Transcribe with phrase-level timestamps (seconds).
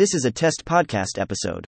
[0.00, 1.66] This is a test podcast episode.